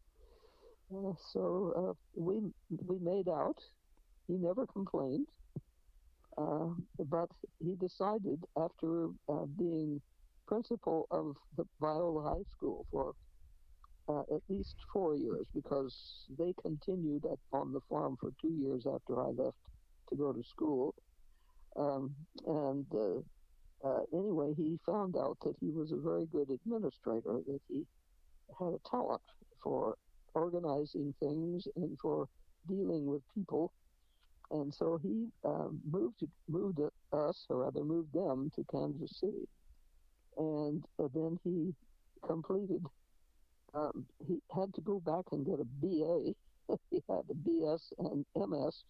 [0.94, 2.40] uh, so uh, we
[2.87, 3.59] we made out.
[4.27, 5.27] He never complained.
[6.37, 7.29] Uh, but
[7.64, 10.00] he decided after uh, being
[10.48, 13.14] principal of the Viola High School for
[14.09, 18.85] uh, at least four years, because they continued at, on the farm for two years
[18.87, 19.57] after I left
[20.09, 20.95] to go to school.
[21.77, 22.14] Um,
[22.47, 27.61] and uh, uh, anyway, he found out that he was a very good administrator, that
[27.69, 27.85] he
[28.59, 29.23] had a talent
[29.62, 29.97] for
[30.35, 32.29] organizing things and for
[32.69, 33.73] dealing with people.
[34.51, 36.81] And so he um, moved moved
[37.12, 39.49] us, or rather moved them, to Kansas City.
[40.37, 41.75] And uh, then he
[42.27, 42.85] completed.
[43.75, 46.35] Um, he had to go back and get a BA.
[46.90, 48.85] he had a BS and MS,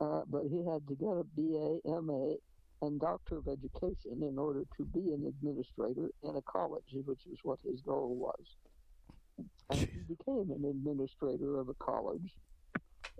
[0.00, 2.34] uh, but he had to get a BA, MA,
[2.82, 7.38] and Doctor of Education in order to be an administrator in a college, which is
[7.42, 9.46] what his goal was.
[9.70, 12.34] And he became an administrator of a college,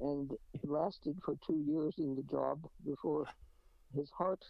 [0.00, 3.26] and he lasted for two years in the job before
[3.94, 4.42] his heart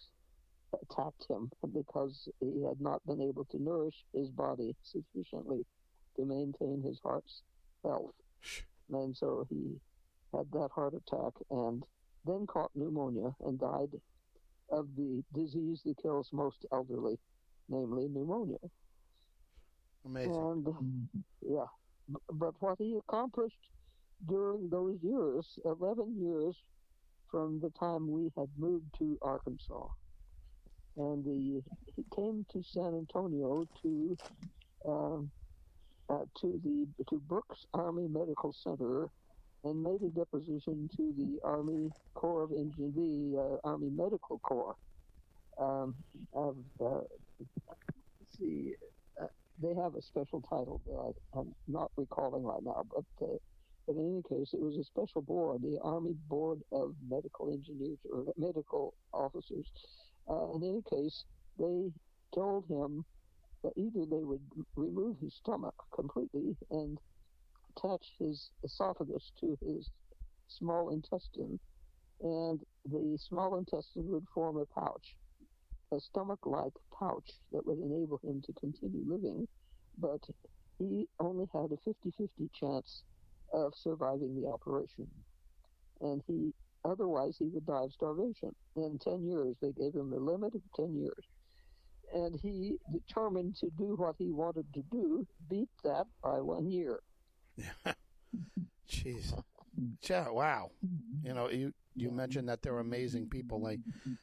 [0.72, 5.64] attacked him because he had not been able to nourish his body sufficiently
[6.16, 7.42] to maintain his heart's
[7.84, 8.14] health.
[8.92, 9.80] And so he
[10.32, 11.82] had that heart attack and
[12.24, 13.90] then caught pneumonia and died
[14.70, 17.18] of the disease that kills most elderly,
[17.68, 18.58] namely pneumonia.
[20.04, 20.34] Amazing.
[20.34, 21.08] And
[21.42, 21.66] yeah,
[22.32, 23.70] but what he accomplished
[24.28, 26.56] during those years, 11 years
[27.30, 29.88] from the time we had moved to Arkansas,
[30.96, 31.62] and the,
[31.96, 34.16] he came to San Antonio to
[34.86, 35.30] um,
[36.08, 39.08] uh, to the to Brooks Army Medical Center
[39.64, 44.76] and made a deposition to the Army Corps of Engineers, the uh, Army Medical Corps.
[45.58, 45.94] Um,
[46.32, 47.00] of uh,
[48.38, 48.72] see,
[49.20, 49.26] uh,
[49.62, 53.36] they have a special title that I, I'm not recalling right now, but uh,
[53.86, 57.98] but in any case, it was a special board, the Army Board of Medical Engineers
[58.12, 59.66] or Medical Officers.
[60.28, 61.24] Uh, in any case,
[61.58, 61.90] they
[62.34, 63.04] told him
[63.62, 64.40] that either they would
[64.76, 66.98] remove his stomach completely and
[67.76, 69.90] attach his esophagus to his
[70.48, 71.58] small intestine,
[72.22, 75.16] and the small intestine would form a pouch,
[75.92, 79.46] a stomach like pouch that would enable him to continue living.
[79.98, 80.20] But
[80.78, 83.02] he only had a 50 50 chance
[83.52, 85.06] of surviving the operation.
[86.00, 86.52] And he,
[86.84, 88.54] otherwise, he would die of starvation.
[88.76, 91.24] In 10 years, they gave him a limit of 10 years.
[92.14, 97.00] And he determined to do what he wanted to do, beat that by one year.
[98.90, 99.32] Jeez.
[100.08, 100.70] Yeah, wow.
[101.22, 103.60] You know, you you mentioned that they're amazing people.
[103.64, 103.78] They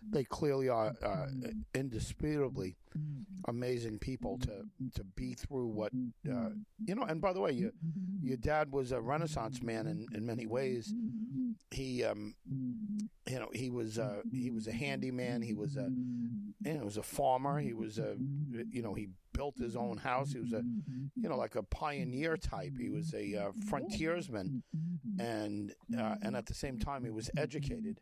[0.10, 1.28] they clearly are uh,
[1.74, 2.76] indisputably
[3.48, 4.64] amazing people to
[4.96, 5.92] to be through what
[6.30, 6.50] uh,
[6.86, 7.04] you know.
[7.04, 7.72] And by the way, you,
[8.22, 10.94] your dad was a Renaissance man in, in many ways.
[11.72, 12.36] He um
[13.28, 15.42] you know he was uh, he was a handyman.
[15.42, 15.90] He was a
[16.62, 17.60] you know, he was a farmer.
[17.60, 18.16] He was a
[18.70, 20.32] you know he built his own house.
[20.34, 20.64] He was a
[21.22, 22.74] you know like a pioneer type.
[22.80, 24.64] He was a uh, frontiersman,
[25.20, 28.00] and uh, and at the same time he was educated.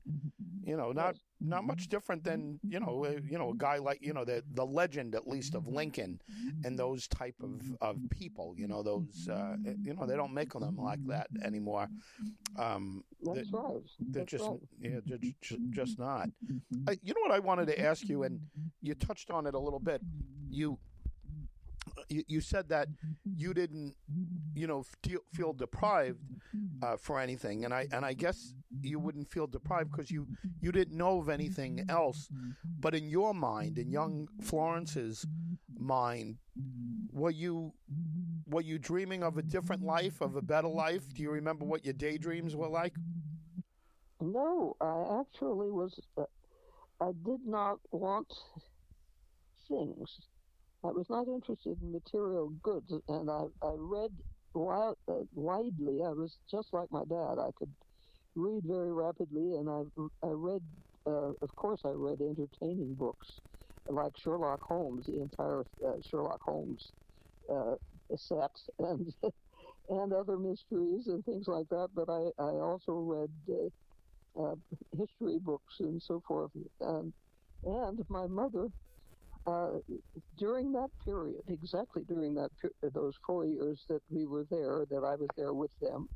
[0.64, 4.00] You know, not not much different than you know uh, you know a guy like
[4.02, 6.20] you know the the legend at least of Lincoln
[6.64, 8.56] and those type of of people.
[8.58, 11.88] You know those uh, you know they don't make them like that anymore.
[12.58, 13.82] Um, That's they- right.
[14.00, 14.60] they're That's just right.
[14.80, 16.30] yeah, ju- ju- just not.
[16.88, 18.40] I, you know what I wanted to ask you, and
[18.82, 20.02] you touched on it a little bit.
[20.50, 20.80] You
[22.10, 22.88] you, you said that
[23.24, 23.96] you didn't,
[24.54, 26.20] you know, feel, feel deprived
[26.82, 30.28] uh, for anything, and I and I guess you wouldn't feel deprived because you
[30.62, 32.30] you didn't know of anything else.
[32.80, 35.26] But in your mind, in young Florence's
[35.78, 36.38] mind,
[37.12, 37.74] were you
[38.48, 41.14] were you dreaming of a different life, of a better life?
[41.14, 42.94] Do you remember what your daydreams were like?
[44.22, 46.00] No, I actually was.
[46.18, 46.24] Uh,
[47.02, 48.32] I did not want
[49.68, 50.20] things.
[50.86, 54.12] I was not interested in material goods, and I, I read
[54.54, 56.04] wild, uh, widely.
[56.04, 57.40] I was just like my dad.
[57.40, 57.76] I could
[58.36, 59.84] read very rapidly, and I,
[60.28, 60.64] I read,
[61.08, 63.42] uh, of course, I read entertaining books
[63.88, 66.94] like Sherlock Holmes, the entire uh, Sherlock Holmes
[67.52, 67.76] uh,
[68.16, 69.14] set, and
[69.90, 71.90] and other mysteries and things like that.
[71.96, 73.70] But I, I also read uh,
[74.42, 74.56] uh,
[74.98, 76.52] history books and so forth.
[76.82, 77.14] And,
[77.64, 78.68] and my mother
[80.38, 82.50] during that period, exactly during that
[82.94, 86.10] those four years that we were there, that I was there with them,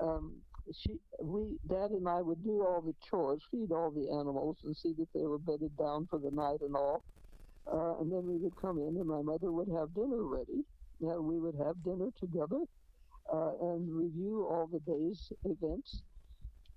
[0.00, 0.34] um,
[0.72, 4.76] she, we, Dad and I would do all the chores, feed all the animals, and
[4.76, 7.02] see that they were bedded down for the night and all.
[7.70, 10.64] Uh, and then we would come in, and my mother would have dinner ready.
[11.00, 12.60] Yeah, we would have dinner together
[13.32, 16.02] uh, and review all the day's events.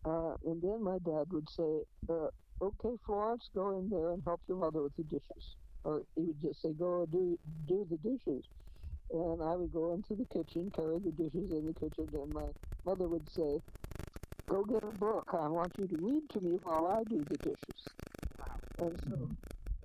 [0.06, 2.30] Uh, and then my dad would say, uh,
[2.62, 6.42] "Okay, Florence, go in there and help your mother with the dishes." Or he would
[6.42, 8.44] just say, "Go do do the dishes,"
[9.12, 12.48] and I would go into the kitchen, carry the dishes in the kitchen, and my
[12.86, 13.62] mother would say,
[14.48, 15.26] "Go get a book.
[15.34, 17.82] I want you to read to me while I do the dishes."
[18.80, 19.30] And so,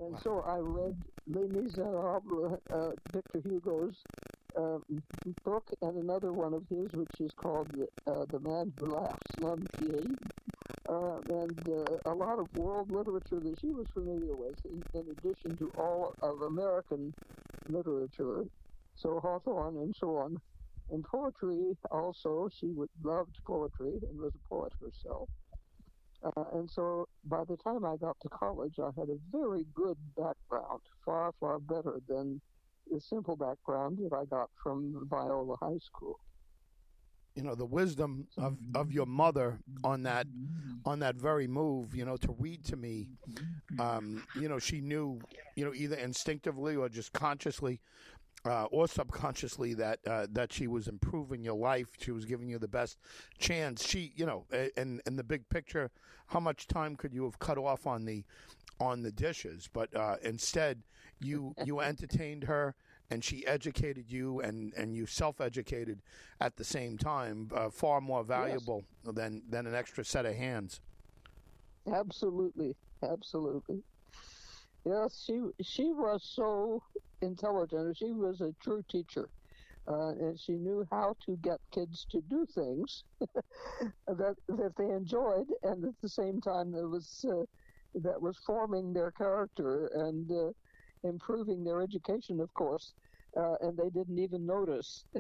[0.00, 0.20] and wow.
[0.22, 3.96] so I read Les Miserables, uh, Victor Hugo's
[4.56, 4.78] uh,
[5.44, 7.68] book, and another one of his, which is called
[8.06, 9.66] uh, "The Man Who Laughs," L'Homme
[10.94, 15.06] uh, and uh, a lot of world literature that she was familiar with, in, in,
[15.18, 17.12] addition to all of American
[17.68, 18.44] literature,
[18.94, 20.36] so Hawthorne and so on.
[20.90, 25.28] And poetry also, she would, loved poetry and was a poet herself.
[26.24, 29.96] Uh, and so by the time I got to college, I had a very good
[30.16, 32.40] background, far, far better than
[32.90, 36.20] the simple background that I got from Viola High School
[37.34, 40.26] you know the wisdom of, of your mother on that
[40.84, 43.08] on that very move you know to read to me
[43.78, 45.20] um, you know she knew
[45.56, 47.80] you know either instinctively or just consciously
[48.46, 51.88] uh, or subconsciously that uh, that she was improving your life.
[51.98, 52.98] She was giving you the best
[53.38, 53.86] chance.
[53.86, 54.44] She you know
[54.76, 55.90] in in the big picture
[56.26, 58.24] how much time could you have cut off on the
[58.80, 59.68] on the dishes?
[59.72, 60.82] But uh, instead
[61.20, 62.74] you you entertained her
[63.10, 66.00] and she educated you and, and you self educated
[66.40, 69.14] at the same time, uh, far more valuable yes.
[69.14, 70.80] than, than an extra set of hands.
[71.92, 73.82] Absolutely, absolutely.
[74.86, 76.82] Yes, she she was so
[77.22, 77.96] intelligent.
[77.96, 79.30] She was a true teacher,
[79.88, 85.46] uh, and she knew how to get kids to do things that that they enjoyed,
[85.62, 87.44] and at the same time that was uh,
[87.94, 90.50] that was forming their character and uh,
[91.04, 92.94] improving their education, of course,
[93.38, 95.04] uh, and they didn't even notice.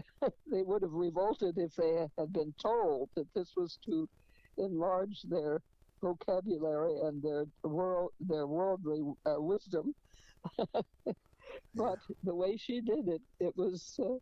[0.50, 4.08] they would have revolted if they had been told that this was to
[4.58, 5.60] enlarge their
[6.02, 9.94] vocabulary and their world, their worldly uh, wisdom.
[11.74, 13.94] but the way she did it, it was.
[13.98, 14.16] Uh,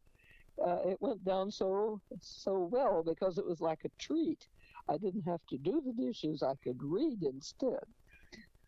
[0.62, 4.46] uh, it went down so so well because it was like a treat.
[4.88, 7.80] I didn't have to do the dishes; I could read instead.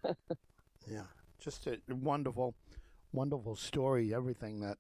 [0.91, 1.07] yeah,
[1.39, 2.55] just a wonderful,
[3.15, 4.15] wonderful story.
[4.15, 4.79] Everything that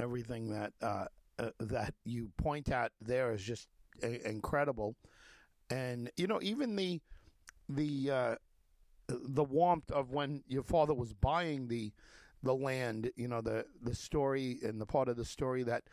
[0.00, 1.06] everything that uh,
[1.38, 3.68] uh, that you point out there is just
[4.02, 4.96] a- incredible,
[5.70, 7.00] and you know even the
[7.68, 8.34] the uh,
[9.08, 11.92] the warmth of when your father was buying the
[12.42, 13.10] the land.
[13.16, 15.84] You know the the story and the part of the story that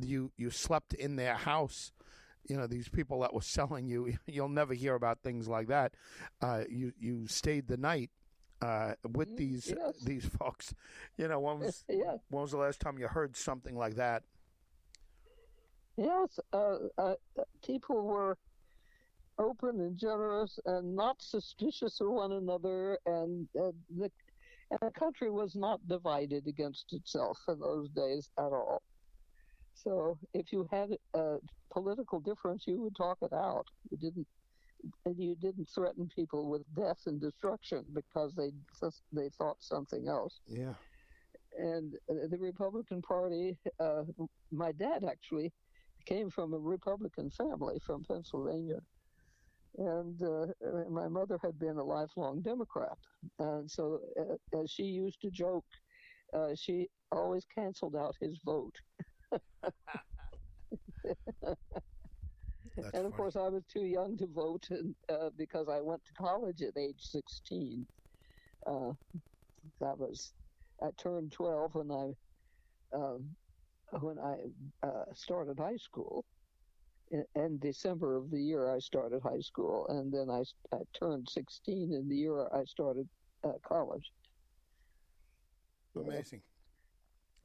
[0.00, 1.92] you you slept in their house
[2.48, 5.94] you know these people that were selling you you'll never hear about things like that
[6.42, 8.10] uh, you you stayed the night
[8.62, 9.94] uh, with mm, these yes.
[10.04, 10.74] these folks.
[11.16, 12.18] You know, when was yes.
[12.30, 14.22] when was the last time you heard something like that?
[15.96, 17.14] Yes, uh, uh,
[17.64, 18.38] people were
[19.38, 24.10] open and generous and not suspicious of one another, and uh, the
[24.70, 28.80] and the country was not divided against itself in those days at all.
[29.74, 31.36] So if you had a
[31.70, 33.66] political difference, you would talk it out.
[33.90, 34.26] You didn't
[35.16, 38.50] you didn't threaten people with death and destruction because they
[39.12, 40.40] they thought something else.
[40.46, 40.74] Yeah.
[41.58, 44.04] And the Republican Party, uh,
[44.50, 45.52] my dad actually
[46.06, 48.80] came from a Republican family from Pennsylvania,
[49.76, 50.46] and uh,
[50.88, 52.96] my mother had been a lifelong Democrat.
[53.38, 55.66] And so, uh, as she used to joke,
[56.32, 58.74] uh, she always canceled out his vote.
[62.76, 63.12] And of funny.
[63.12, 64.68] course, I was too young to vote
[65.08, 67.86] uh, because I went to college at age 16.
[68.66, 68.92] Uh,
[69.80, 70.32] that was,
[70.82, 72.12] I turned 12 when I
[72.96, 73.24] um,
[74.00, 74.36] when I
[74.86, 76.24] uh, started high school.
[77.10, 80.42] In, in December of the year I started high school, and then I,
[80.74, 83.06] I turned 16 in the year I started
[83.44, 84.10] uh, college.
[85.94, 86.42] Amazing.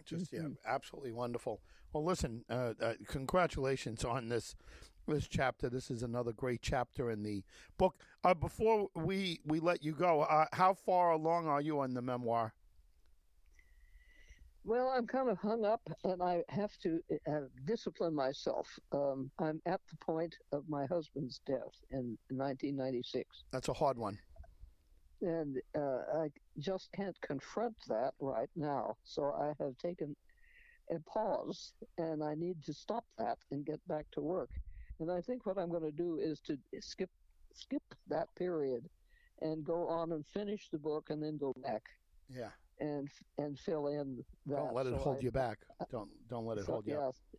[0.05, 0.51] Just Mm-hmm.
[0.51, 1.61] yeah, absolutely wonderful.
[1.91, 4.55] Well, listen, uh, uh, congratulations on this
[5.07, 5.69] this chapter.
[5.69, 7.43] This is another great chapter in the
[7.77, 7.95] book.
[8.23, 12.01] Uh, before we we let you go, uh, how far along are you on the
[12.01, 12.53] memoir?
[14.63, 16.99] Well, I'm kind of hung up, and I have to
[17.31, 18.67] uh, discipline myself.
[18.91, 24.17] Um, I'm at the point of my husband's death in 1996, That's a hard one.
[25.21, 26.27] and uh, I
[26.59, 28.97] just can't confront that right now.
[29.05, 30.13] So I have taken
[30.93, 34.49] a pause, and I need to stop that and get back to work.
[34.99, 37.09] And I think what I'm going to do is to skip
[37.53, 38.89] skip that period
[39.41, 41.83] and go on and finish the book, and then go back
[42.27, 42.51] Yeah.
[42.79, 44.55] and and fill in that.
[44.55, 45.59] Don't let it So hold I- you back.
[45.89, 46.95] Don't don't let it so, hold you.
[46.97, 47.15] up.
[47.15, 47.35] yes,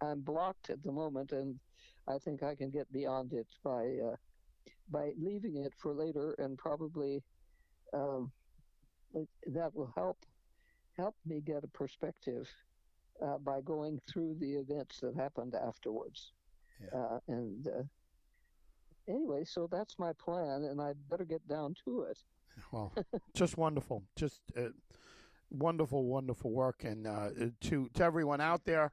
[0.00, 1.58] I'm blocked at the moment, and
[2.06, 4.16] I think I can get beyond it by uh,
[4.88, 7.24] by leaving it for later, and probably
[7.92, 8.32] um,
[9.46, 10.18] that will help
[10.92, 12.48] help me get a perspective
[13.20, 16.32] uh, by going through the events that happened afterwards.
[16.82, 16.98] Yeah.
[16.98, 17.82] Uh, and uh,
[19.08, 22.18] anyway, so that's my plan, and I better get down to it.
[22.72, 22.90] Well,
[23.34, 24.02] just wonderful.
[24.16, 24.68] Just uh,
[25.50, 26.84] wonderful, wonderful work.
[26.84, 27.28] And uh,
[27.60, 28.92] to to everyone out there,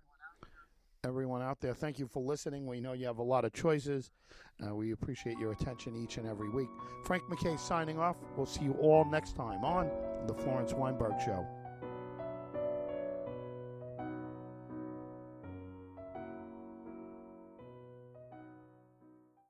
[1.06, 2.66] everyone out there, thank you for listening.
[2.68, 4.12] We know you have a lot of choices.
[4.62, 6.68] Uh, we appreciate your attention each and every week.
[7.06, 8.18] Frank MacKay signing off.
[8.36, 9.90] We'll see you all next time on
[10.28, 11.48] the Florence Weinberg Show.